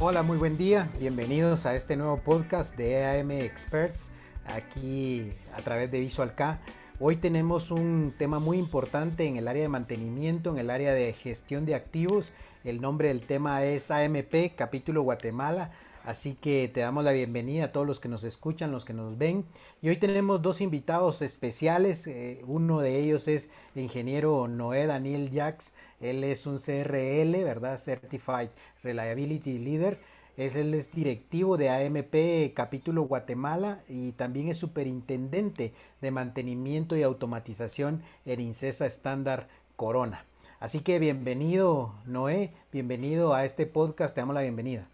[0.00, 0.88] Hola, muy buen día.
[1.00, 4.12] Bienvenidos a este nuevo podcast de EAM Experts
[4.46, 6.60] aquí a través de Visual K.
[7.00, 11.12] Hoy tenemos un tema muy importante en el área de mantenimiento, en el área de
[11.14, 12.32] gestión de activos.
[12.62, 15.72] El nombre del tema es AMP, capítulo Guatemala.
[16.08, 19.18] Así que te damos la bienvenida a todos los que nos escuchan, los que nos
[19.18, 19.44] ven.
[19.82, 22.06] Y hoy tenemos dos invitados especiales.
[22.06, 25.74] Eh, uno de ellos es ingeniero Noé Daniel Jax.
[26.00, 27.76] Él es un CRL, ¿verdad?
[27.78, 28.48] Certified
[28.82, 29.98] Reliability Leader.
[30.36, 38.02] Es, él directivo de AMP Capítulo Guatemala y también es superintendente de mantenimiento y automatización
[38.24, 40.24] en INCESA Estándar Corona.
[40.60, 42.52] Así que bienvenido, Noé.
[42.72, 44.14] Bienvenido a este podcast.
[44.14, 44.88] Te damos la bienvenida.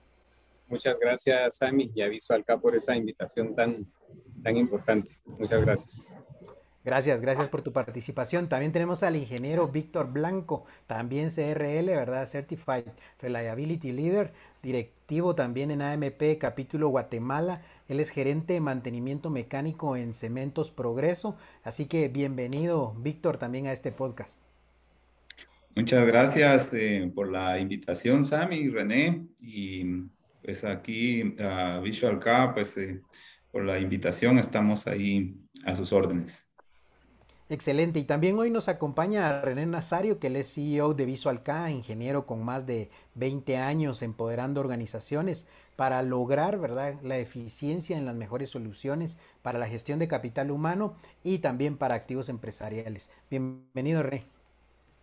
[0.68, 3.86] Muchas gracias, Sami, y a Visualca por esta invitación tan,
[4.42, 5.18] tan importante.
[5.26, 6.06] Muchas gracias.
[6.84, 8.46] Gracias, gracias por tu participación.
[8.46, 12.28] También tenemos al ingeniero Víctor Blanco, también CRL, ¿verdad?
[12.28, 12.84] Certified
[13.20, 17.62] Reliability Leader, directivo también en AMP Capítulo Guatemala.
[17.88, 21.38] Él es gerente de mantenimiento mecánico en Cementos Progreso.
[21.62, 24.42] Así que bienvenido, Víctor, también a este podcast.
[25.74, 29.26] Muchas gracias eh, por la invitación, Sami René.
[29.40, 29.84] Y
[30.42, 33.00] pues aquí a Visual K, pues eh,
[33.50, 36.46] por la invitación estamos ahí a sus órdenes.
[37.50, 37.98] Excelente.
[37.98, 42.24] Y también hoy nos acompaña René Nazario, que él es CEO de Visual K, ingeniero
[42.24, 46.98] con más de 20 años empoderando organizaciones para lograr ¿verdad?
[47.02, 51.96] la eficiencia en las mejores soluciones para la gestión de capital humano y también para
[51.96, 53.10] activos empresariales.
[53.30, 54.24] Bienvenido, René.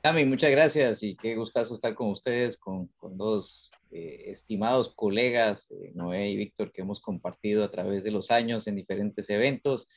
[0.01, 5.69] Tami, muchas gracias y qué gustazo estar con ustedes, con, con dos eh, estimados colegas,
[5.69, 9.87] eh, Noé y Víctor, que hemos compartido a través de los años en diferentes eventos.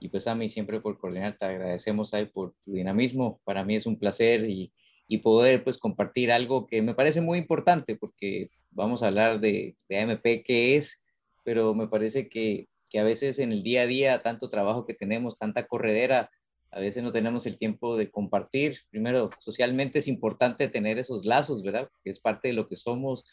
[0.00, 3.40] Y pues a mí siempre por coordinar, te agradecemos ahí por tu dinamismo.
[3.44, 4.72] Para mí es un placer y,
[5.06, 9.76] y poder pues compartir algo que me parece muy importante porque vamos a hablar de,
[9.88, 11.00] de AMP, qué es,
[11.44, 14.94] pero me parece que, que a veces en el día a día, tanto trabajo que
[14.94, 16.30] tenemos, tanta corredera,
[16.70, 18.78] a veces no tenemos el tiempo de compartir.
[18.90, 21.90] Primero, socialmente es importante tener esos lazos, ¿verdad?
[22.04, 23.24] Que es parte de lo que somos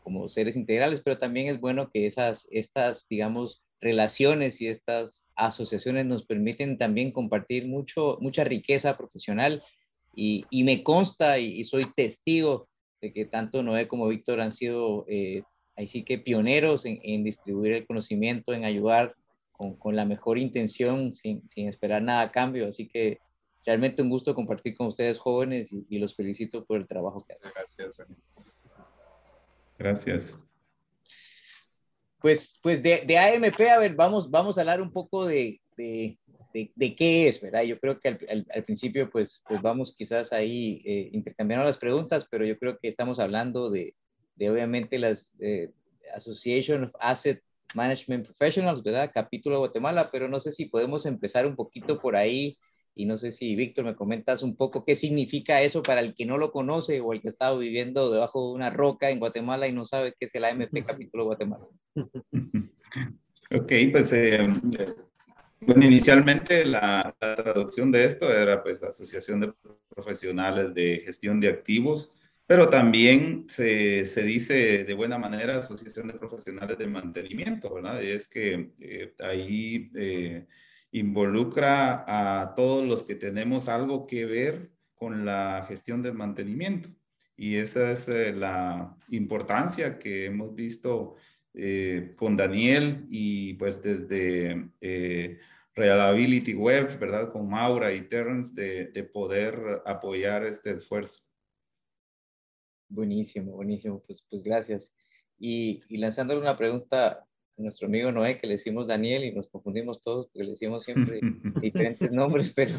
[0.00, 6.06] como seres integrales, pero también es bueno que esas, estas, digamos, relaciones y estas asociaciones
[6.06, 9.62] nos permiten también compartir mucho, mucha riqueza profesional
[10.14, 12.68] y, y me consta y, soy testigo
[13.00, 15.42] de que tanto Noé como Víctor han sido, eh,
[15.76, 19.16] ahí sí que pioneros en, en distribuir el conocimiento, en ayudar
[19.78, 22.68] con, la mejor intención, sin, esperar nada a cambio.
[22.68, 23.20] Así que
[23.64, 27.52] realmente un gusto compartir con ustedes jóvenes y, los felicito por el trabajo que hacen.
[27.54, 27.92] Gracias,
[29.78, 30.38] Gracias.
[32.22, 36.16] Pues, pues de, AMP, a ver, vamos, vamos a hablar un poco de, de,
[36.96, 37.62] qué es, ¿verdad?
[37.62, 42.44] Yo creo que al, principio, pues, pues vamos quizás ahí eh, intercambiando las preguntas, pero
[42.44, 43.96] yo creo que estamos hablando de,
[44.40, 45.70] obviamente las eh,
[46.14, 47.42] Association of Asset
[47.74, 49.10] Management Professionals, ¿verdad?
[49.12, 52.56] Capítulo de Guatemala, pero no sé si podemos empezar un poquito por ahí
[52.94, 56.26] y no sé si Víctor me comentas un poco qué significa eso para el que
[56.26, 59.72] no lo conoce o el que está viviendo debajo de una roca en Guatemala y
[59.72, 61.66] no sabe qué es el AMP Capítulo Guatemala.
[63.54, 64.46] Ok, pues eh,
[65.60, 69.52] bueno, inicialmente la, la, traducción de esto era pues Asociación de
[69.94, 72.14] Profesionales de Gestión de Activos
[72.52, 78.02] pero también se, se, dice de buena manera Asociación de Profesionales de Mantenimiento, ¿verdad?
[78.02, 80.46] Y es que eh, ahí eh,
[80.92, 86.88] involucra a todos los que tenemos algo que ver con la gestión del mantenimiento.
[87.36, 91.16] Y esa es eh, la importancia que hemos visto
[92.16, 94.70] con Daniel y pues desde
[95.74, 97.32] Reliability Web, ¿verdad?
[97.32, 101.22] Con Maura y Terrence de, de poder apoyar este esfuerzo.
[102.88, 104.94] Buenísimo, buenísimo, pues, pues gracias.
[105.38, 107.26] Y, y lanzándole una pregunta
[107.56, 111.20] nuestro amigo Noé, que le decimos Daniel y nos confundimos todos porque le decimos siempre
[111.62, 112.74] diferentes nombres, pero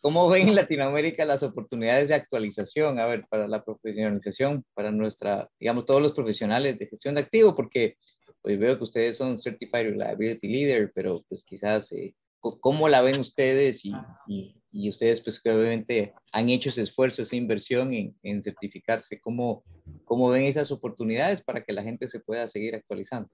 [0.00, 2.98] ¿cómo ven en Latinoamérica las oportunidades de actualización?
[2.98, 7.54] A ver, para la profesionalización, para nuestra, digamos, todos los profesionales de gestión de activo,
[7.54, 7.96] porque
[8.42, 13.20] hoy veo que ustedes son Certified Reliability Leader, pero pues quizás, eh, ¿cómo la ven
[13.20, 13.92] ustedes y,
[14.26, 19.62] y, y ustedes pues obviamente han hecho ese esfuerzo, esa inversión en, en certificarse, ¿cómo,
[20.04, 23.30] ¿cómo, ven esas oportunidades para que la gente se pueda seguir actualizando?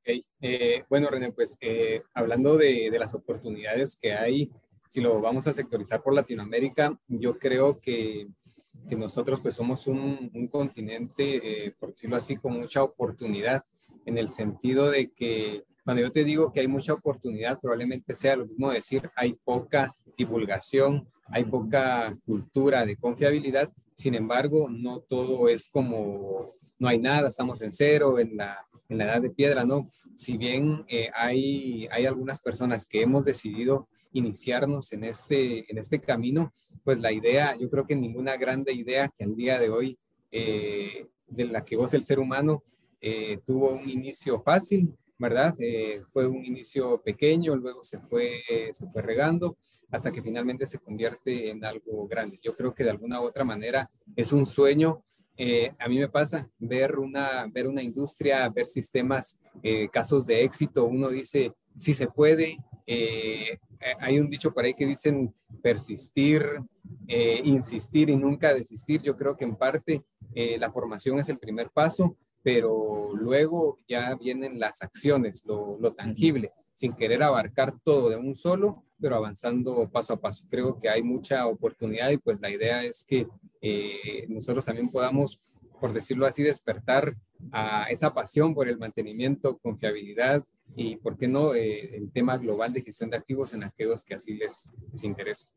[0.00, 0.24] Okay.
[0.40, 4.50] Eh, bueno, René, pues eh, hablando de, las oportunidades que hay,
[4.88, 8.28] si lo vamos a sectorizar por Latinoamérica, yo creo que,
[8.88, 13.64] que nosotros pues somos un, un continente, eh, por decirlo así, con mucha oportunidad,
[14.06, 18.36] en el sentido de que cuando yo te digo que hay mucha oportunidad, probablemente sea
[18.36, 23.70] lo mismo decir hay poca divulgación, hay poca cultura de confiabilidad.
[23.94, 28.58] Sin embargo, no todo es como no hay nada, estamos en cero, en la,
[28.90, 29.88] en la edad de piedra, ¿no?
[30.16, 36.00] Si bien eh, hay, hay algunas personas que hemos decidido iniciarnos en este, en este
[36.00, 36.52] camino,
[36.84, 39.98] pues la idea, yo creo que ninguna grande idea que al día de hoy
[40.32, 42.64] eh, de la que goza el ser humano
[43.00, 45.54] eh, tuvo un inicio fácil, ¿verdad?
[46.12, 48.40] Fue un inicio pequeño, luego se fue,
[48.72, 49.58] se fue regando
[49.90, 52.40] hasta que finalmente se convierte en algo grande.
[52.42, 55.04] Yo creo que de alguna u otra manera es un sueño.
[55.78, 59.40] A mí me pasa ver una, ver una industria, ver sistemas,
[59.90, 60.84] casos de éxito.
[60.84, 63.58] Uno dice, si se puede, eh,
[64.00, 65.32] hay un dicho por ahí que dicen
[65.62, 66.44] persistir,
[67.06, 69.00] eh, insistir y nunca desistir.
[69.00, 70.02] Yo creo que en parte
[70.34, 76.52] eh, la formación es el primer paso, pero luego ya vienen las acciones, lo, tangible,
[76.80, 80.46] sin querer abarcar todo de un solo, pero avanzando paso a paso.
[80.48, 83.26] Creo que hay mucha oportunidad y pues la idea es que
[84.28, 85.42] nosotros también podamos,
[85.78, 87.14] por decirlo así, despertar
[87.52, 90.42] a esa pasión por el mantenimiento, confiabilidad,
[90.74, 94.14] y, ¿por qué no, eh, el tema global de gestión de activos en aquellos que
[94.14, 95.52] así les, les interesa.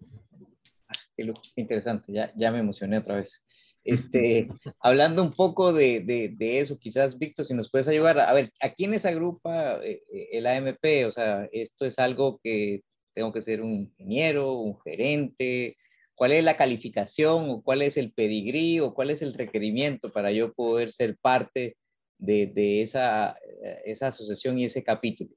[1.16, 3.42] Sí, interesante, ya, ya me emocioné otra vez.
[3.86, 4.48] Este,
[4.80, 8.74] hablando un poco de, de, eso, quizás, Víctor, si nos puedes ayudar, a ver, ¿a
[8.74, 11.06] quiénes agrupa eh, eh, el AMP?
[11.06, 12.82] O sea, esto es algo que
[13.14, 15.76] tengo que ser un ingeniero, un gerente,
[16.16, 20.32] ¿cuál es la calificación o cuál es el pedigrí o cuál es el requerimiento para
[20.32, 21.76] yo poder ser parte
[22.18, 23.38] de, esa,
[23.84, 25.32] esa asociación y ese capítulo.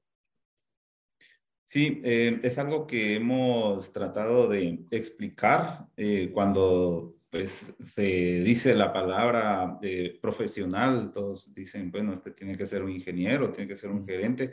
[1.65, 5.87] Sí, eh, es algo que hemos tratado de explicar
[6.31, 12.83] cuando pues se dice la palabra eh, profesional, todos dicen, bueno, este tiene que ser
[12.83, 14.51] un ingeniero, tiene que ser un gerente,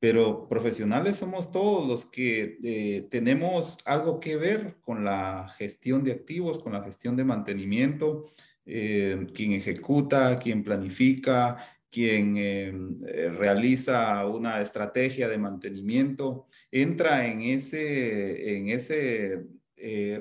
[0.00, 6.58] pero profesionales somos todos los que tenemos algo que ver con la gestión de activos,
[6.58, 8.26] con la gestión de mantenimiento,
[8.64, 11.56] eh, quien ejecuta, quien planifica,
[11.90, 12.72] quien eh,
[13.06, 19.44] eh, realiza una estrategia de mantenimiento, entra en ese, en ese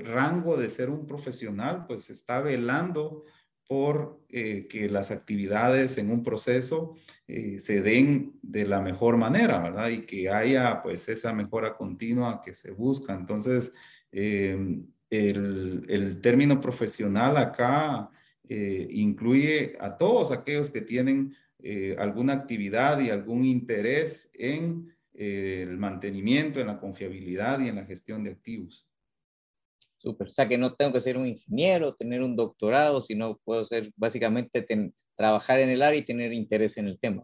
[0.04, 3.26] rango de ser un profesional, pues está velando
[3.68, 6.96] por que las actividades en un proceso
[7.28, 9.90] se den de la mejor manera, ¿verdad?
[9.90, 13.14] Y que haya pues esa mejora continua que se busca.
[13.14, 13.74] Entonces,
[14.12, 18.10] el, el, término profesional acá
[18.54, 25.66] eh, incluye a todos aquellos que tienen eh, alguna actividad y algún interés en eh,
[25.70, 28.91] el mantenimiento, en la confiabilidad y en la gestión de activos.
[30.02, 33.64] Súper, o sea que no tengo que ser un ingeniero, tener un doctorado, sino puedo
[33.66, 34.66] ser básicamente
[35.16, 37.24] trabajar en el área y tener interés en el tema.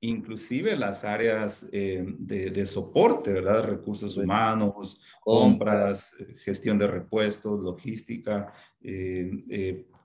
[0.00, 3.62] Inclusive las áreas de, soporte, ¿verdad?
[3.62, 6.14] Recursos humanos, compras,
[6.44, 8.52] gestión de repuestos, logística,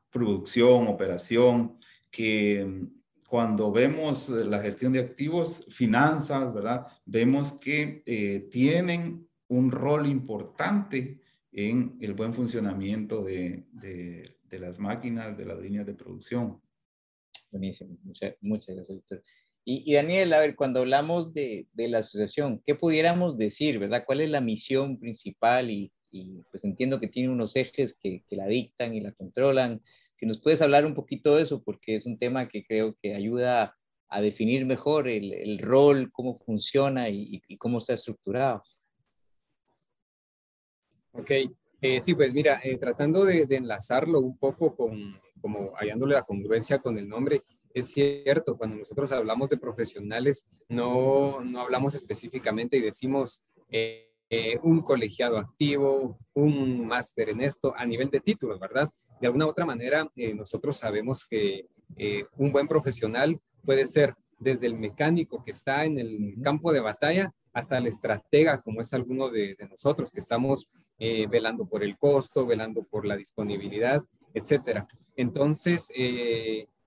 [0.10, 1.78] producción, operación,
[2.10, 6.88] que mm, cuando vemos eh, la gestión de activos, finanzas, ¿verdad?
[7.06, 15.38] Vemos que eh, tienen un rol importante en el buen funcionamiento de, de, las máquinas,
[15.38, 16.62] de las líneas de producción.
[17.52, 19.24] Buenísimo, muchas, muchas gracias, doctor.
[19.66, 24.04] Y, Daniel, a ver, cuando hablamos de, de, la asociación, ¿qué pudiéramos decir, verdad?
[24.06, 28.36] ¿Cuál es la misión principal y, y pues entiendo que tiene unos ejes que, que,
[28.36, 29.82] la dictan y la controlan.
[30.16, 33.16] Si nos puedes hablar un poquito de eso, porque es un tema que creo que
[33.16, 33.78] ayuda
[34.10, 38.64] a definir mejor el, rol, cómo funciona y, y, cómo está estructurado.
[41.12, 41.32] Ok,
[41.82, 46.80] eh, sí, pues mira, eh, tratando de, enlazarlo un poco con, como hallándole la congruencia
[46.80, 47.42] con el nombre,
[47.74, 53.44] es cierto, cuando nosotros hablamos de profesionales, no, no hablamos específicamente y decimos...
[53.70, 58.88] Eh, eh, un colegiado activo, un máster en esto a nivel de títulos, ¿verdad?
[59.20, 61.66] De alguna u otra manera, nosotros sabemos que
[62.38, 67.34] un buen profesional puede ser desde el mecánico que está en el campo de batalla
[67.54, 72.84] hasta el estratega, como es alguno de, nosotros, que estamos velando por el costo, velando
[72.84, 74.04] por la disponibilidad,
[74.34, 74.88] etcétera.
[75.16, 75.92] Entonces,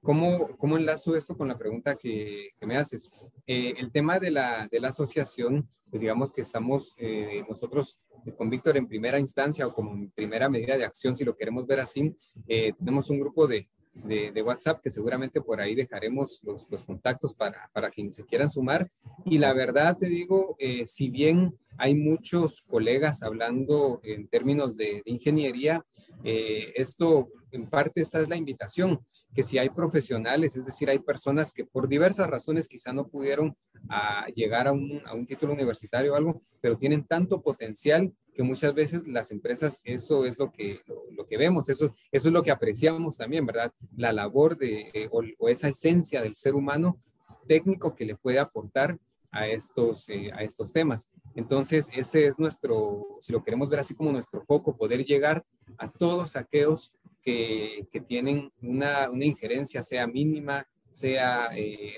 [0.02, 3.09] ¿Cómo, ¿Cómo, enlazo esto con la pregunta que, que me haces?
[3.47, 8.02] Eh, el tema de la, de la, asociación, pues digamos que estamos eh, nosotros
[8.37, 11.78] con Víctor en primera instancia o como primera medida de acción, si lo queremos ver
[11.78, 12.16] así,
[12.49, 17.35] eh, tenemos un grupo de, de, WhatsApp, que seguramente por ahí dejaremos los, los, contactos
[17.35, 18.91] para, para quienes se quieran sumar.
[19.25, 25.03] Y la verdad te digo, eh, si bien hay muchos colegas hablando en términos de,
[25.05, 25.85] ingeniería,
[26.25, 29.01] eh, esto en parte esta es la invitación,
[29.35, 33.57] que si hay profesionales, es decir, hay personas que por diversas razones quizá no pudieron
[33.89, 38.43] a llegar a un, a un título universitario o algo, pero tienen tanto potencial que
[38.43, 42.43] muchas veces las empresas eso es lo que, lo, que vemos, eso, eso es lo
[42.43, 43.73] que apreciamos también, ¿verdad?
[43.97, 46.99] La labor de, o, esa esencia del ser humano
[47.47, 48.99] técnico que le puede aportar
[49.31, 51.11] a estos, a estos temas.
[51.35, 55.45] Entonces, ese es nuestro, si lo queremos ver así como nuestro foco, poder llegar
[55.79, 61.51] a todos aquellos que, que tienen una, una, injerencia, sea mínima, sea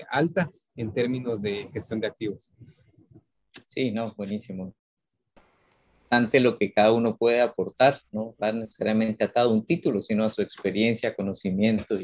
[0.09, 2.51] alta, en términos de gestión de activos.
[3.65, 4.73] Sí, no, buenísimo.
[6.09, 10.23] Ante lo que cada uno puede aportar, no va necesariamente atado a un título, sino
[10.23, 11.97] a su experiencia, conocimiento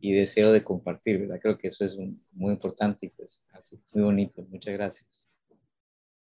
[0.00, 1.38] y, deseo de compartir, ¿verdad?
[1.40, 1.96] Creo que eso es
[2.32, 3.42] muy importante y pues
[3.94, 4.44] muy bonito.
[4.50, 5.28] Muchas gracias.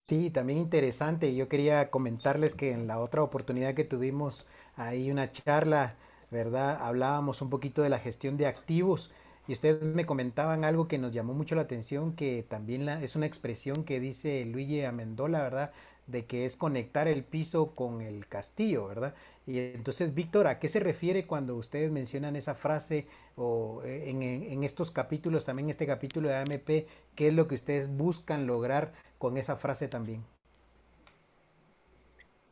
[0.08, 1.34] Sí, también interesante.
[1.34, 5.96] Yo quería comentarles que en la otra oportunidad que tuvimos ahí una charla,
[6.30, 6.78] ¿verdad?
[6.80, 9.12] Hablábamos un poquito de la gestión de activos
[9.49, 13.16] y ustedes me comentaban algo que nos llamó mucho la atención, que también la, es
[13.16, 15.72] una expresión que dice Luigi Amendola, ¿verdad?
[16.06, 19.14] De que es conectar el piso con el castillo, ¿verdad?
[19.46, 23.06] Y entonces, Víctor, ¿a qué se refiere cuando ustedes mencionan esa frase
[23.37, 27.88] o eh, en, estos capítulos, también este capítulo de AMP, qué es lo que ustedes
[27.88, 30.25] buscan lograr con esa frase también?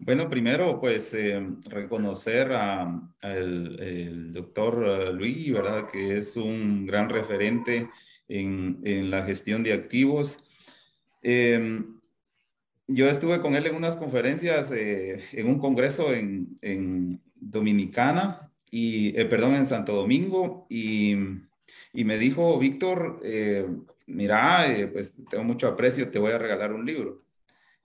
[0.03, 5.91] Bueno, primero, pues eh, reconocer al doctor eh, Luis, ¿verdad?
[5.91, 7.91] Que es un gran referente
[8.27, 10.43] en, en la gestión de activos.
[11.23, 12.01] Em,
[12.87, 19.13] yo estuve con él en unas conferencias, eh, en un congreso en, en Dominicana, y,
[19.25, 21.15] perdón, en Santo Domingo, y,
[21.93, 23.21] y me dijo, Víctor,
[24.07, 27.23] mira, pues tengo mucho aprecio, te voy a regalar un libro.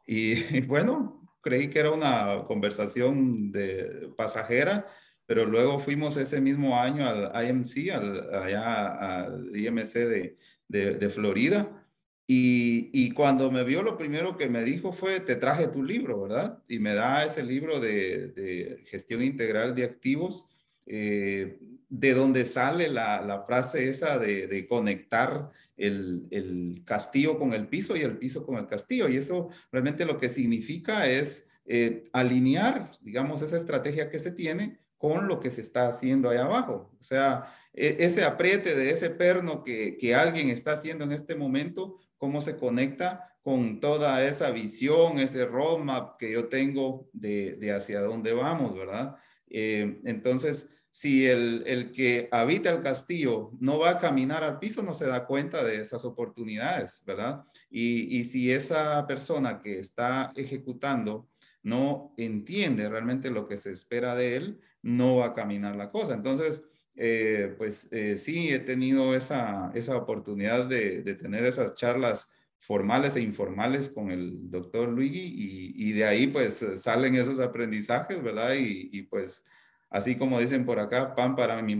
[0.07, 4.87] y bueno, creí que era una conversación de pasajera,
[5.27, 10.37] pero luego fuimos ese mismo año al IMC, al, allá al IMC de,
[10.67, 11.87] de, Florida.
[12.25, 16.23] Y, y, cuando me vio, lo primero que me dijo fue, te traje tu libro,
[16.23, 16.63] ¿verdad?
[16.67, 20.49] Y me da ese libro de, de gestión integral de activos,
[20.87, 21.59] eh,
[21.89, 27.95] de donde sale la, la frase esa de, de conectar el, castillo con el piso
[27.95, 29.09] y el piso con el castillo.
[29.09, 34.79] Y eso realmente lo que significa es eh, alinear, digamos, esa estrategia que se tiene
[34.97, 36.91] con lo que se está haciendo ahí abajo.
[36.99, 41.35] O sea, e, ese apriete de ese perno que, que alguien está haciendo en este
[41.35, 47.73] momento, cómo se conecta con toda esa visión, ese roadmap que yo tengo de, de
[47.73, 49.17] hacia dónde vamos, ¿verdad?
[49.47, 54.81] Eh, entonces, si el, el, que habita el castillo no va a caminar al piso,
[54.81, 57.43] no se da cuenta de esas oportunidades, ¿verdad?
[57.69, 61.27] Y, y si esa persona que está ejecutando
[61.63, 66.13] no entiende realmente lo que se espera de él, no va a caminar la cosa.
[66.13, 66.63] Entonces,
[66.95, 73.17] eh, pues eh, sí, he tenido esa, esa oportunidad de, de, tener esas charlas formales
[73.17, 78.53] e informales con el doctor Luigi y, y, de ahí pues salen esos aprendizajes, ¿verdad?
[78.53, 79.43] Y, y pues
[79.89, 81.75] así como dicen por acá, pan para mi,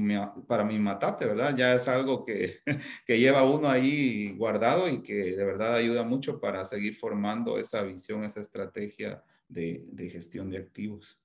[0.47, 1.55] para mi matate, ¿verdad?
[1.55, 2.59] Ya es algo que,
[3.05, 7.81] que, lleva uno ahí guardado y que de verdad ayuda mucho para seguir formando esa
[7.83, 11.19] visión, esa estrategia de, de gestión de activos.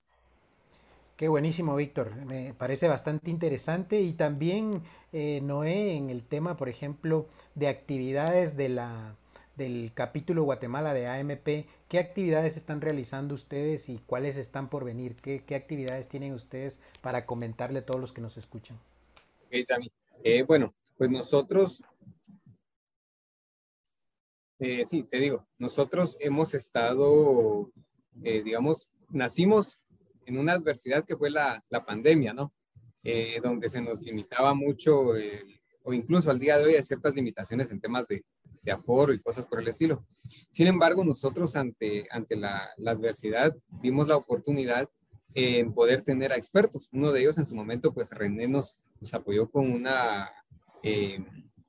[1.20, 2.16] Qué buenísimo, Víctor.
[2.24, 4.82] Me parece bastante interesante y también,
[5.12, 9.16] eh, Noé, en el tema, por ejemplo, de actividades de la,
[9.60, 15.16] del capítulo Guatemala de AMP, ¿qué actividades están realizando ustedes y cuáles están por venir?
[15.16, 18.78] ¿Qué, qué actividades tienen ustedes para comentarle a todos los que nos escuchan?
[19.50, 21.82] Eh, bueno, pues nosotros,
[24.58, 27.70] eh, sí, te digo, nosotros hemos estado,
[28.24, 29.78] eh, digamos, nacimos
[30.24, 32.52] en una adversidad que fue la, la pandemia, ¿no?
[33.42, 35.12] Donde se nos limitaba mucho,
[35.82, 38.24] o incluso al día de hoy hay ciertas limitaciones en temas de,
[38.62, 40.04] de aforo y cosas por el estilo.
[40.50, 44.88] Sin embargo, nosotros ante, ante la, adversidad vimos la oportunidad
[45.34, 46.88] en poder tener a expertos.
[46.92, 50.30] Uno de ellos en su momento, pues René nos, nos apoyó con una,
[50.82, 51.24] eh,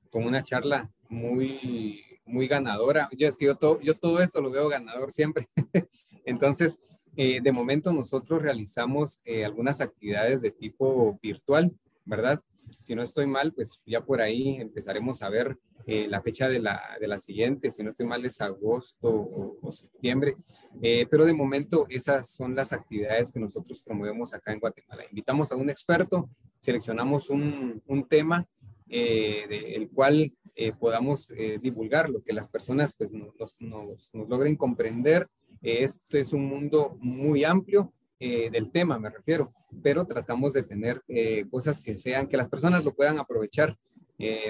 [0.09, 3.07] con una charla muy, muy ganadora.
[3.17, 5.47] Yo es que yo todo, yo todo esto lo veo ganador siempre.
[6.25, 12.41] Entonces, eh, de momento nosotros realizamos eh, algunas actividades de tipo virtual, ¿verdad?
[12.79, 16.59] Si no estoy mal, pues ya por ahí empezaremos a ver eh, la fecha de
[16.59, 20.35] la, de la, siguiente, si no estoy mal, es agosto o, septiembre.
[20.81, 25.03] Eh, pero de momento esas son las actividades que nosotros promovemos acá en Guatemala.
[25.09, 28.47] Invitamos a un experto, seleccionamos un, un tema
[28.89, 30.33] eh, el cual
[30.79, 35.27] podamos divulgar, lo que las personas pues, nos, nos, nos logren comprender.
[35.61, 39.51] Este es un mundo muy amplio, del tema, me refiero,
[39.81, 41.01] pero tratamos de tener
[41.49, 43.75] cosas que sean, que las personas lo puedan aprovechar,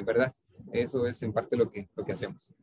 [0.06, 0.34] ¿verdad?
[0.74, 2.54] Eso es en parte lo que, lo que hacemos.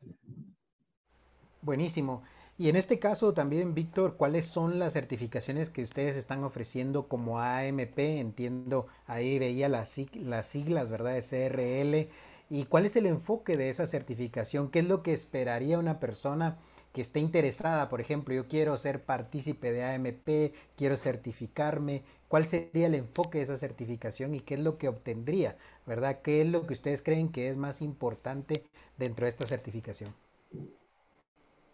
[1.63, 2.23] Buenísimo.
[2.61, 7.39] Y en este caso también, Víctor, ¿cuáles son las certificaciones que ustedes están ofreciendo como
[7.39, 7.97] AMP?
[7.99, 11.15] Entiendo, ahí veía las, siglas, ¿verdad?
[11.15, 12.11] De CRL.
[12.51, 14.71] ¿Y cuál es el enfoque de esa certificación?
[14.71, 16.59] ¿Qué es lo que esperaría una persona
[16.93, 17.89] que esté interesada?
[17.89, 22.03] Por ejemplo, yo quiero ser partícipe de AMP, quiero certificarme.
[22.29, 25.57] ¿Cuál sería el enfoque de esa certificación y qué es lo que obtendría?
[25.87, 26.21] ¿Verdad?
[26.23, 28.65] ¿Qué es lo que ustedes creen que es más importante
[28.97, 30.15] dentro de esta certificación?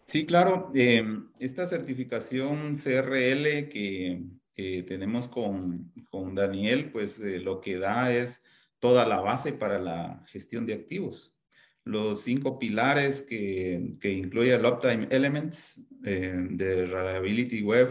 [0.05, 0.71] Sí, claro.
[0.73, 4.23] Em, esta certificación CRL que,
[4.87, 5.91] tenemos con,
[6.33, 8.43] Daniel, pues eh, lo que da es
[8.79, 11.34] toda la base para la gestión de activos.
[11.85, 17.89] Los cinco pilares que, incluye el Uptime Elements eh, de Reliability Web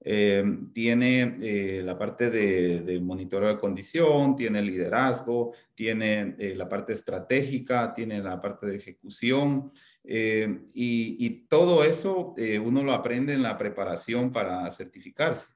[0.00, 6.92] em, tiene eh, la parte de, de, monitoreo de condición, tiene liderazgo, tiene la parte
[6.92, 9.72] estratégica, tiene la parte de ejecución,
[10.08, 15.54] eh, y, todo eso eh, uno lo aprende en la preparación para certificarse.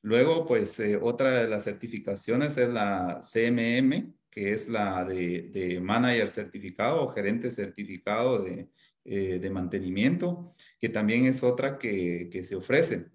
[0.00, 6.28] Luego, pues eh, otra de las certificaciones es la CMM, que es la de, manager
[6.28, 8.68] certificado o gerente certificado de,
[9.04, 13.06] de mantenimiento, que también es otra que, que se ofrece.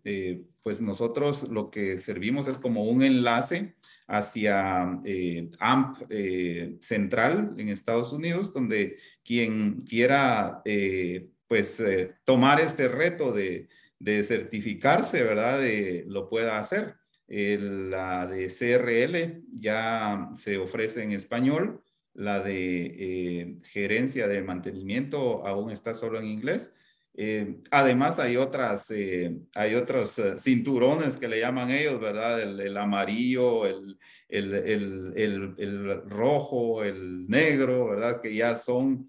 [0.63, 3.75] pues nosotros lo que servimos es como un enlace
[4.07, 11.81] hacia eh, AMP eh, Central en Estados Unidos, donde quien quiera eh, pues
[12.25, 13.67] tomar este reto de,
[13.99, 15.61] de certificarse, ¿verdad?
[16.05, 16.95] lo pueda hacer.
[17.27, 21.81] La de CRL ya se ofrece en español,
[22.13, 26.73] la de gerencia de mantenimiento aún está solo en inglés
[27.19, 32.39] eh, además hay otras, eh, hay otros eh, cinturones que le llaman ellos, ¿verdad?
[32.39, 33.97] El, amarillo, el,
[34.29, 38.21] el, rojo, el negro, ¿verdad?
[38.21, 39.07] Que ya son,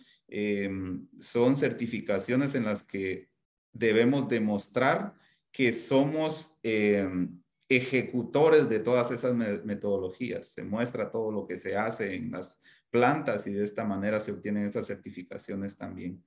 [1.20, 3.28] son certificaciones en las que
[3.75, 5.12] debemos demostrar
[5.52, 6.58] que somos
[7.68, 10.48] ejecutores de todas esas metodologías.
[10.48, 14.33] Se muestra todo lo que se hace en las plantas y de esta manera se
[14.33, 16.24] obtienen esas certificaciones también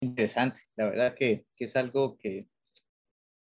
[0.00, 0.62] interesante.
[0.76, 2.46] La verdad que, es algo que,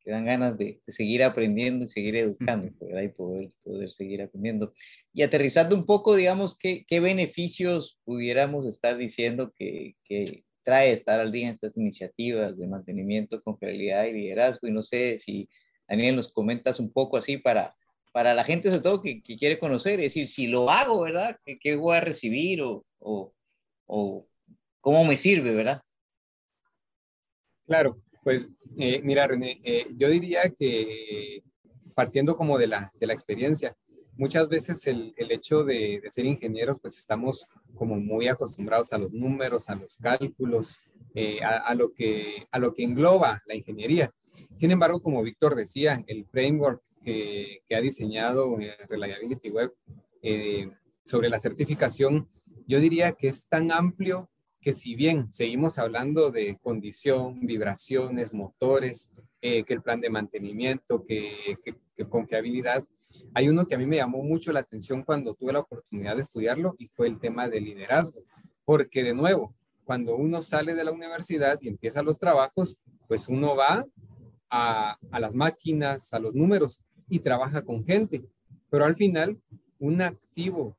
[0.07, 2.69] dan ganas de, seguir aprendiendo y seguir educando,
[3.03, 4.73] Y poder, poder seguir aprendiendo.
[5.13, 11.21] Y aterrizando un poco, digamos, ¿qué, qué beneficios pudiéramos estar diciendo que, que, trae estar
[11.21, 14.67] al día en estas iniciativas de mantenimiento, confiabilidad y liderazgo?
[14.67, 15.49] Y no sé si,
[15.89, 17.77] Daniel, nos comentas un poco así para,
[18.13, 21.39] para la gente, sobre todo, que, quiere conocer, es decir, si lo hago, ¿verdad?
[21.45, 23.33] ¿Qué, qué voy a recibir o, o,
[23.87, 24.27] o
[24.81, 25.83] cómo me sirve, ¿verdad?
[27.67, 31.43] Claro, pues eh, mira, René, eh, yo diría que
[31.95, 33.77] partiendo como de la, de la experiencia,
[34.17, 38.99] muchas veces el, el hecho de, de, ser ingenieros, pues estamos como muy acostumbrados a
[38.99, 40.81] los números, a los cálculos,
[41.15, 44.13] eh, a, lo que, a lo que engloba la ingeniería.
[44.55, 48.57] Sin embargo, como Víctor decía, el framework que, que ha diseñado
[48.89, 49.73] Reliability Web
[51.05, 52.29] sobre la certificación,
[52.67, 54.31] yo diría que es tan amplio
[54.65, 61.05] que si bien seguimos hablando de condición, vibraciones, motores, eh, que el plan de mantenimiento,
[61.05, 61.59] que,
[62.09, 62.83] confiabilidad,
[63.35, 66.23] hay uno que a mí me llamó mucho la atención cuando tuve la oportunidad de
[66.23, 68.23] estudiarlo y fue el tema del liderazgo,
[68.65, 73.55] porque de nuevo, cuando uno sale de la universidad y empieza los trabajos, pues uno
[73.55, 73.85] va
[74.55, 78.25] a, las máquinas, a los números y trabaja con gente,
[78.71, 79.41] pero al final
[79.81, 80.77] un activo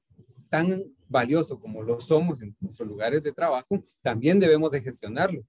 [0.50, 5.44] tan valioso como lo somos en nuestros lugares de trabajo, también debemos de gestionarlo.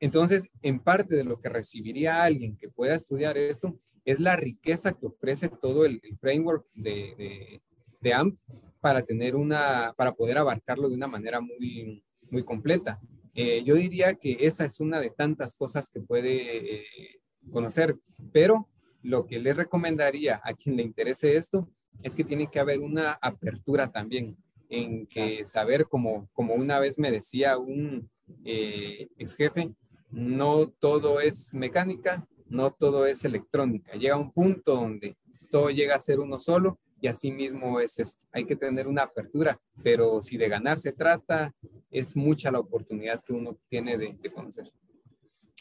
[0.00, 4.92] Entonces, en parte de lo que recibiría alguien que pueda estudiar esto es la riqueza
[4.92, 7.60] que ofrece todo el, framework de,
[8.00, 8.38] de, AMP
[8.80, 13.00] para tener una, para poder abarcarlo de una manera muy, muy completa.
[13.34, 17.96] Eh, yo diría que esa es una de tantas cosas que puede eh, conocer,
[18.32, 18.68] pero
[19.02, 21.68] lo que le recomendaría a quien le interese esto
[22.02, 24.36] es que tiene que haber una apertura también
[24.68, 28.10] en que saber, como, como una vez me decía un
[28.44, 29.74] eh, ex jefe,
[30.10, 33.92] no todo es mecánica, no todo es electrónica.
[33.94, 35.16] Llega un punto donde
[35.50, 38.26] todo llega a ser uno solo y así mismo es esto.
[38.32, 41.54] Hay que tener una apertura, pero si de ganar se trata,
[41.90, 44.70] es mucha la oportunidad que uno tiene de, de conocer.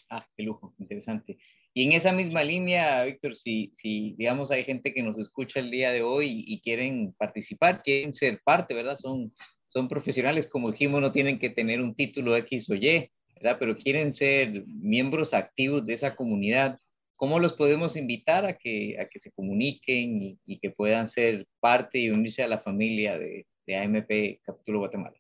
[0.10, 1.38] Ah, qué lujo, interesante.
[1.78, 5.70] Y en esa misma línea, Víctor, si, si digamos hay gente que nos escucha el
[5.70, 8.98] día de hoy y, quieren participar, quieren ser parte, ¿verdad?
[9.00, 9.32] Son,
[9.68, 13.58] son profesionales, como dijimos, no tienen que tener un título X o Y, ¿verdad?
[13.60, 16.80] Pero quieren ser miembros activos de esa comunidad.
[17.16, 22.00] ¿Cómo los podemos invitar a que, a que se comuniquen y, que puedan ser parte
[22.00, 25.16] y unirse a la familia de, de AMP Capítulo Guatemala?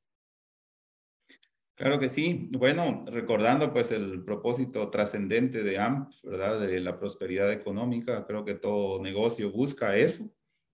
[1.77, 2.49] Claro que sí.
[2.53, 6.59] Bueno, recordando pues el propósito trascendente de AMP, ¿verdad?
[6.59, 10.27] De la prosperidad económica, creo que todo negocio busca eso,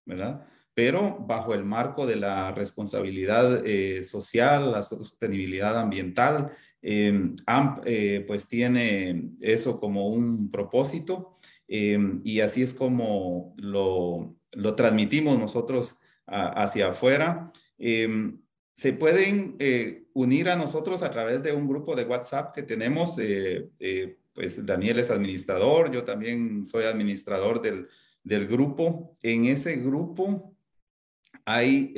[0.06, 0.46] ¿verdad?
[0.72, 8.24] Pero bajo el marco de la responsabilidad eh, social, la sostenibilidad ambiental, em, AMP eh,
[8.26, 11.36] pues tiene eso como un propósito
[11.68, 17.52] em, y así es como lo, lo transmitimos nosotros hacia afuera.
[17.76, 18.40] Em,
[18.72, 23.18] se pueden eh, unir a nosotros a través de un grupo de WhatsApp que tenemos.
[23.18, 27.88] Eh, eh, pues Daniel es administrador, yo también soy administrador del,
[28.22, 29.12] del grupo.
[29.22, 30.56] En ese grupo
[31.44, 31.92] hay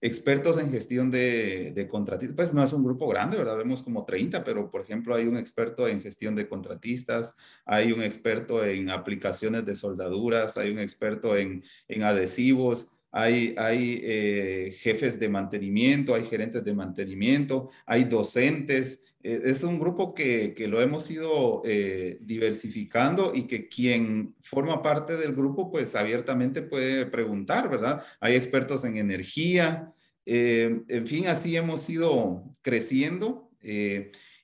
[0.00, 2.36] expertos en gestión de, de, contratistas.
[2.36, 3.56] Pues no es un grupo grande, ¿verdad?
[3.56, 8.02] Vemos como 30, pero por ejemplo hay un experto en gestión de contratistas, hay un
[8.02, 13.54] experto en aplicaciones de soldaduras, hay un experto en, en adhesivos hay,
[14.02, 19.04] eh, jefes de mantenimiento, hay gerentes de mantenimiento, hay docentes.
[19.22, 25.16] Eh, es un grupo que, lo hemos ido eh, diversificando y que quien forma parte
[25.16, 28.04] del grupo, pues abiertamente puede preguntar, ¿verdad?
[28.20, 29.92] Hay expertos en energía.
[30.26, 33.50] en fin, así hemos ido creciendo.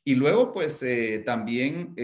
[0.06, 0.82] y luego, pues
[1.24, 1.94] también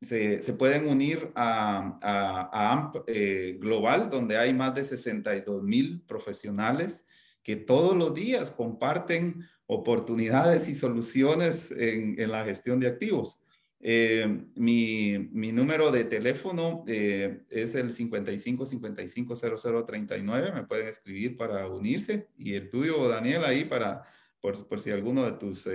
[0.00, 7.06] se, pueden unir a, AMP eh, Global, donde hay más de 62 mil profesionales
[7.42, 13.40] que todos los días comparten oportunidades y soluciones en, la gestión de activos.
[13.80, 15.18] Eh, mi,
[15.52, 20.52] número de teléfono eh, es el 55 55 00 39.
[20.52, 22.28] Me pueden escribir para unirse.
[22.36, 24.02] Y el tuyo, Daniel, ahí para,
[24.40, 25.66] por, por si alguno de tus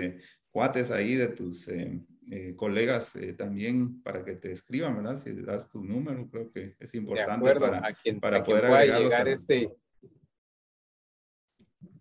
[0.53, 5.17] cuates ahí, de tus eh, colegas eh, también para que te escriban, ¿verdad?
[5.17, 7.81] Si das tu número, creo que es importante para,
[8.21, 9.71] para poder llegar este.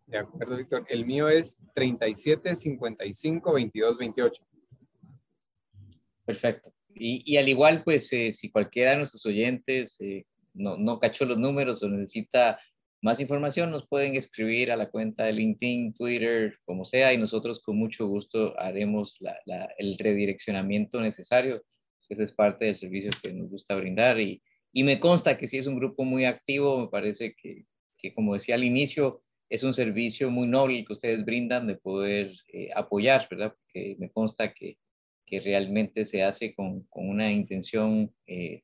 [0.07, 0.85] De acuerdo, Víctor.
[0.89, 4.45] El mío es 37 55 22 28.
[6.27, 6.75] Perfecto.
[6.95, 9.97] Y, y al igual, pues, eh, si cualquiera de nuestros oyentes
[10.53, 12.61] no, no cachó los números o necesita
[13.03, 17.61] más información nos pueden escribir a la cuenta de LinkedIn, Twitter, como sea, y nosotros
[17.61, 19.19] con mucho gusto haremos
[19.77, 21.65] el redireccionamiento necesario.
[22.09, 24.41] Ese es parte del servicio que nos gusta brindar y,
[24.73, 27.65] y me consta que si es un grupo muy activo, me parece que,
[27.99, 32.33] que, como decía al inicio, es un servicio muy noble que ustedes brindan de poder
[32.53, 33.53] eh, apoyar, ¿verdad?
[33.59, 34.79] Porque me consta que,
[35.27, 38.63] que realmente se hace con, con una intención eh,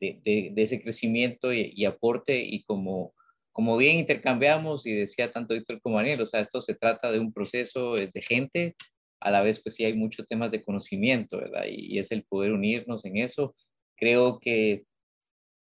[0.00, 3.14] de, de, ese crecimiento y, y aporte y como
[3.56, 7.20] como bien intercambiamos y decía tanto Víctor como Daniel, o sea, esto se trata de
[7.20, 8.76] un proceso, es de gente,
[9.18, 11.64] a la vez pues sí hay muchos temas de conocimiento, ¿verdad?
[11.66, 13.56] Y, es el poder unirnos en eso.
[13.96, 14.84] Creo que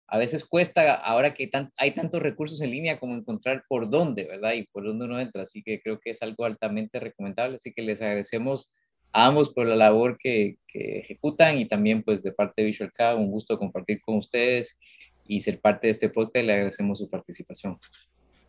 [0.06, 4.52] a veces cuesta, ahora que hay tantos recursos en línea, como encontrar por dónde, ¿verdad?
[4.52, 5.44] Y por dónde uno entra.
[5.44, 7.56] Así que creo que es algo altamente recomendable.
[7.56, 8.70] Así que les agradecemos
[9.14, 12.92] a ambos por la labor que, que ejecutan y también pues de parte de Visual
[12.92, 14.76] K, un gusto compartir con ustedes
[15.28, 16.44] y ser parte de este podcast.
[16.44, 17.78] Le agradecemos su participación.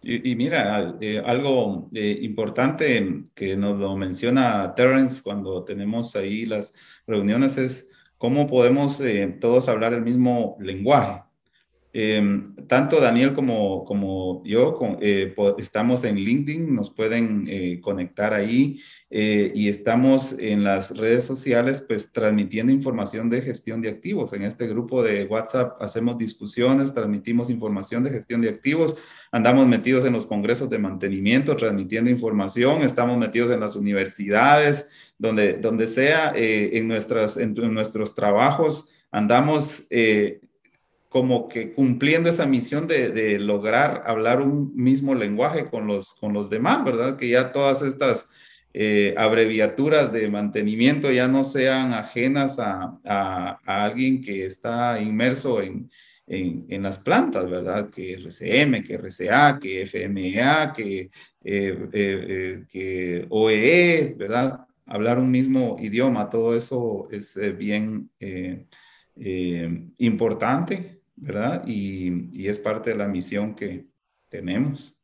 [0.02, 6.74] Y, mira, eh, algo eh, importante que nos lo menciona Terence cuando tenemos ahí las
[7.06, 11.24] reuniones es cómo podemos eh, todos hablar el mismo lenguaje.
[11.92, 18.80] Em, tanto Daniel como, como yo eh, estamos en LinkedIn, nos pueden eh, conectar ahí
[19.10, 24.34] eh, y estamos en las redes sociales pues transmitiendo información de gestión de activos.
[24.34, 28.96] En este grupo de WhatsApp hacemos discusiones, transmitimos información de gestión de activos,
[29.32, 35.54] andamos metidos en los congresos de mantenimiento, transmitiendo información, estamos metidos en las universidades, donde,
[35.54, 39.88] donde sea, en, nuestras, en, nuestros trabajos andamos
[41.10, 46.50] como que cumpliendo esa misión de, lograr hablar un mismo lenguaje con los, con los
[46.50, 47.18] demás, ¿verdad?
[47.18, 48.28] Que ya todas estas
[48.74, 55.90] eh, abreviaturas de mantenimiento ya no sean ajenas a, alguien que está inmerso en,
[56.84, 57.90] las plantas, ¿verdad?
[57.90, 61.10] Que RCM, que RCA, que FMA, que,
[61.44, 64.60] eh, eh, que OEE, ¿verdad?
[64.86, 68.12] Hablar un mismo idioma, todo eso es bien
[69.98, 71.64] importante ¿verdad?
[71.66, 73.88] Y, es parte de la misión que
[74.30, 74.96] tenemos.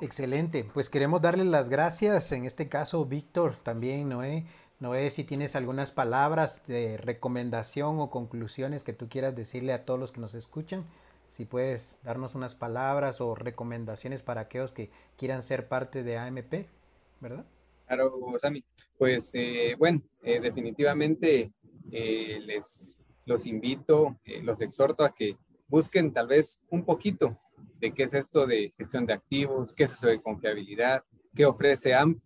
[0.00, 4.46] Excelente, pues queremos darle las gracias, en este caso Víctor, también Noé.
[4.80, 10.00] Noé, si tienes algunas palabras de recomendación o conclusiones que tú quieras decirle a todos
[10.00, 10.84] los que nos escuchan,
[11.28, 16.66] si puedes darnos unas palabras o recomendaciones para aquellos que quieran ser parte de AMP,
[17.20, 17.44] ¿verdad?
[17.86, 18.64] Claro, Sami.
[18.96, 21.52] Pues eh, bueno, eh, definitivamente
[21.90, 25.36] eh, les los invito, eh, los exhorto a que
[25.68, 27.38] busquen tal vez un poquito
[27.80, 31.94] de qué es esto de gestión de activos, qué es eso de confiabilidad, qué ofrece
[31.94, 32.22] AMP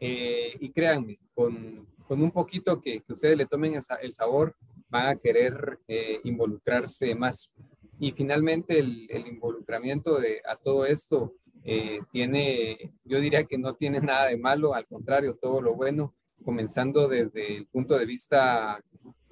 [0.00, 4.54] y créanme, con, con, un poquito que, que ustedes le tomen el sabor,
[4.90, 5.78] van a querer
[6.24, 7.54] involucrarse más.
[7.98, 11.34] Y finalmente el, el involucramiento de, a todo esto
[11.66, 16.14] eh, tiene, yo diría que no tiene nada de malo, al contrario, todo lo bueno,
[16.44, 18.84] comenzando desde el punto de vista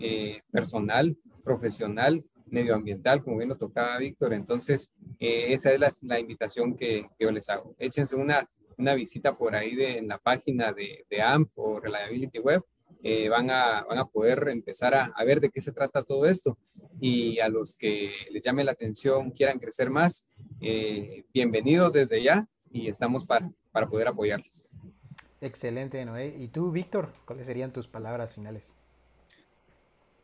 [0.02, 4.32] eh, personal, profesional, medioambiental, como bien lo tocaba Víctor.
[4.32, 7.74] Entonces, eh, esa es la, invitación que, yo les hago.
[7.78, 12.38] Échense una, una visita por ahí de, en la página de, de AMP o Reliability
[12.40, 12.62] Web.
[13.30, 16.58] van, a, van a poder empezar a, ver de qué se trata todo esto.
[17.00, 20.28] Y a los que les llame la atención, quieran crecer más,
[20.60, 24.68] eh, bienvenidos desde ya y estamos para, para poder apoyarles.
[25.40, 26.36] Excelente, Noé.
[26.38, 28.76] ¿Y tú, Víctor, cuáles serían tus palabras finales?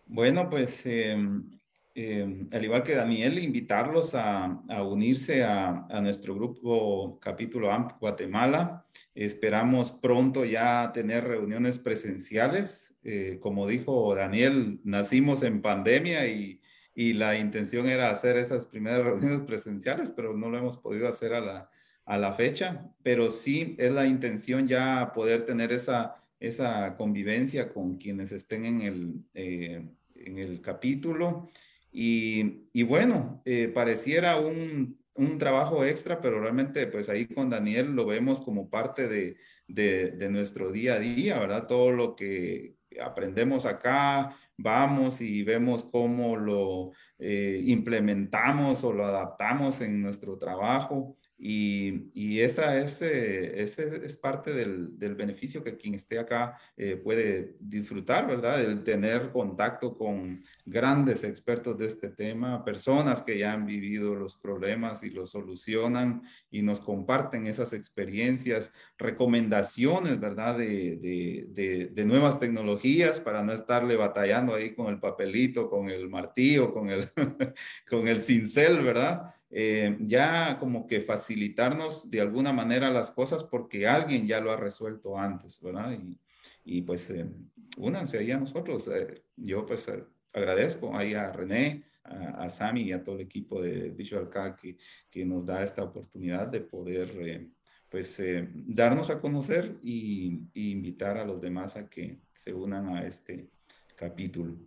[0.09, 1.49] Bueno, pues em,
[1.95, 8.87] em, al igual que Daniel, invitarlos a, unirse a, nuestro grupo capítulo AMP Guatemala.
[9.15, 12.99] Esperamos pronto ya tener reuniones presenciales.
[13.05, 16.61] Eh, como dijo Daniel, nacimos en pandemia y
[16.99, 21.33] y la intención era hacer esas primeras reuniones presenciales, pero no lo hemos podido hacer
[21.33, 21.71] a la,
[22.05, 27.99] a la fecha, pero sí es la intención ya poder tener esa, esa convivencia con
[27.99, 31.49] quienes estén en el, eh, en el capítulo.
[31.91, 37.95] Y, y bueno, eh, pareciera un, un, trabajo extra, pero realmente pues ahí con Daniel
[37.95, 41.67] lo vemos como parte de, de, nuestro día a día, ¿verdad?
[41.67, 49.81] Todo lo que aprendemos acá, vamos y vemos cómo lo eh, implementamos o lo adaptamos
[49.81, 51.17] en nuestro trabajo.
[51.41, 56.97] Y, esa es, eh, ese es parte del, del, beneficio que quien esté acá eh,
[56.97, 58.61] puede disfrutar, ¿verdad?
[58.61, 64.37] El tener contacto con grandes expertos de este tema, personas que ya han vivido los
[64.37, 70.59] problemas y los solucionan y nos comparten esas experiencias, recomendaciones, ¿verdad?
[70.59, 75.89] De, de, de, de nuevas tecnologías para no estarle batallando ahí con el papelito, con
[75.89, 77.09] el martillo, con el,
[77.89, 79.33] con el cincel, ¿verdad?
[79.51, 84.57] Eh, ya como que facilitarnos de alguna manera las cosas porque alguien ya lo ha
[84.57, 85.93] resuelto antes, ¿verdad?
[85.93, 86.19] Y,
[86.65, 87.27] y pues eh,
[87.79, 88.89] únanse ahí a nosotros.
[88.89, 93.23] Eh, yo pues eh, agradezco ahí a René, a, a, Sami y a todo el
[93.23, 94.29] equipo de Visual
[94.61, 94.77] que,
[95.11, 97.51] que nos da esta oportunidad de poder eh,
[97.89, 98.23] pues
[98.67, 103.49] darnos a conocer y, y invitar a los demás a que se unan a este
[103.97, 104.59] capítulo.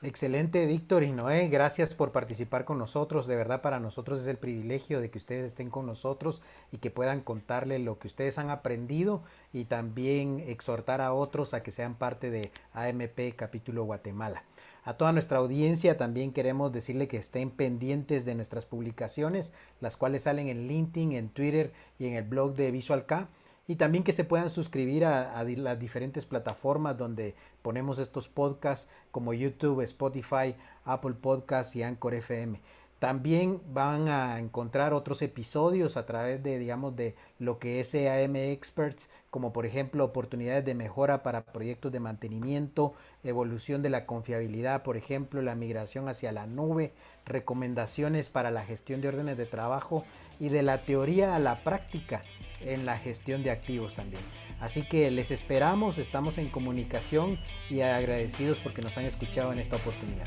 [0.00, 3.26] Excelente, Víctor y Noé, gracias por participar con nosotros.
[3.26, 6.92] De verdad, para nosotros es el privilegio de que ustedes estén con nosotros y que
[6.92, 11.96] puedan contarle lo que ustedes han aprendido y también exhortar a otros a que sean
[11.96, 14.44] parte de AMP Capítulo Guatemala.
[14.84, 20.22] A toda nuestra audiencia también queremos decirle que estén pendientes de nuestras publicaciones, las cuales
[20.22, 23.28] salen en LinkedIn, en Twitter y en el blog de Visual K
[23.68, 29.34] y también que se puedan suscribir a, las diferentes plataformas donde ponemos estos podcasts como
[29.34, 32.60] YouTube, Spotify, Apple Podcasts y Anchor FM.
[32.98, 38.34] También van a encontrar otros episodios a través de, digamos, de lo que es EAM
[38.34, 44.82] Experts, como por ejemplo oportunidades de mejora para proyectos de mantenimiento, evolución de la confiabilidad,
[44.82, 46.92] por ejemplo, la migración hacia la nube,
[47.24, 50.04] recomendaciones para la gestión de órdenes de trabajo
[50.40, 52.22] y de la teoría a la práctica
[52.62, 54.22] en la gestión de activos también.
[54.60, 57.38] Así que les esperamos, estamos en comunicación
[57.70, 60.26] y agradecidos porque nos han escuchado en esta oportunidad.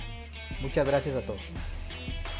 [0.62, 1.41] Muchas gracias a todos.